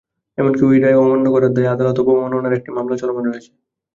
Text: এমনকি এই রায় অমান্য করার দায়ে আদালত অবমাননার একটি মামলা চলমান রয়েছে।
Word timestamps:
এমনকি 0.37 0.63
এই 0.67 0.79
রায় 0.83 0.99
অমান্য 1.01 1.25
করার 1.33 1.51
দায়ে 1.53 1.71
আদালত 1.73 1.97
অবমাননার 2.03 2.57
একটি 2.57 2.69
মামলা 2.71 2.95
চলমান 3.01 3.23
রয়েছে। 3.25 3.51